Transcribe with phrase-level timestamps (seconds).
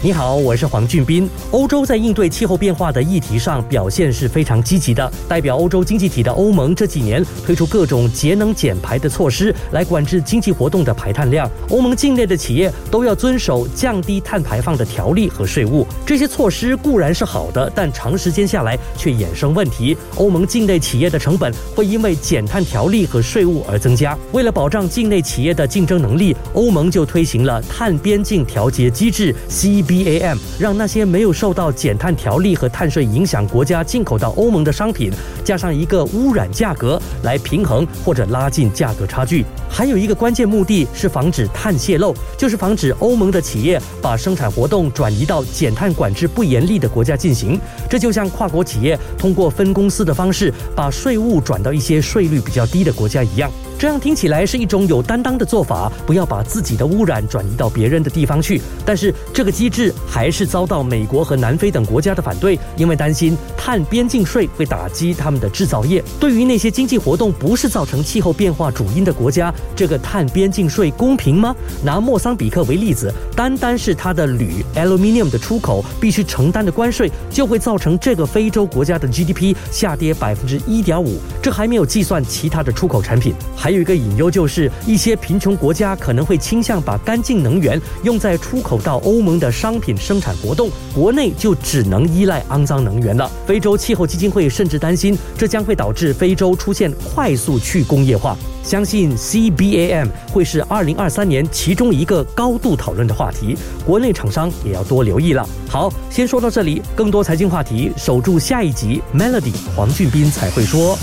[0.00, 1.28] 你好，我是黄俊斌。
[1.50, 5.12] 欧洲在应对气候变化的议题上表现是非常积极的。
[5.26, 11.50] 代表欧洲经济体的欧盟这几年推出各种节能减排的措施，来管制经济活动的排碳量。
[11.70, 15.84] 欧盟境内的企业都要遵守降低碳排放的条例和税务。
[16.06, 19.96] 这些措施固然是好的，但长时间下来却衍生问题。
[20.14, 24.16] 欧盟境内企业的成本会因为减碳条例和税务而增加。
[24.30, 29.82] 为了保障境内企业的竞争能力，欧盟就推行了碳边境调节机制 C。
[29.88, 35.10] BAM 让那些没有受到减碳条例和碳税影响国家进口到欧盟的商品，
[35.42, 39.46] 加上一个污染价格来平衡或者拉近价格差距。
[39.70, 47.58] 还有一个关键目的是防止碳泄漏，就是防止欧盟的企业把生产活动转移到减碳管制不严厉的国家进行。
[47.88, 53.50] 这就像跨国企业通过分公司的方式把税务转到一些税率比较低的国家一样。
[53.78, 58.60] 这样听起来是一种有担当的做法，不要把自己的污染转移到别人的地方去。
[58.84, 66.02] 但是这个机制还是遭到美国和南非等国家的反对，因为担心碳边境税会打击他们的制造业。
[66.18, 71.54] 对于那些经济活动不是造成气候变化主因的国家，这个碳边境税公平吗？
[71.84, 81.18] 拿莫桑比克为例子，单单是它的铝 （aluminium） 的出口必须承担的关税，就会造成这个非洲国家的 GDP 下跌百分之一点五。
[81.42, 83.34] 这还没有计算其他的出口产品。
[83.54, 93.30] 还有一个隐忧就是，一些贫穷国家可能会倾向把干净能源用在出口到欧盟的商商品生产活动，国内就只能依赖肮脏能源了。
[93.46, 98.34] 非洲气候基金会甚至担心，这将会导致非洲出现快速去工业化。
[98.62, 105.46] 相信 CBAM 会是二零二三年其中一个高度讨论的话题，国内厂商也要多留意了。
[105.68, 110.96] 好，先说到这里，更多财经话题，守住下一集 Melody 黄俊斌才会说。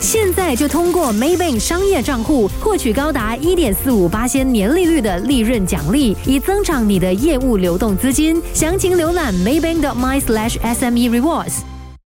[0.00, 8.40] 现在就通过 Maybank 商业账户获取高达一点四五八千年利率的利润奖励，以增长你的业务流动资金。
[8.54, 11.77] 详情浏览 Maybank.my/sme rewards。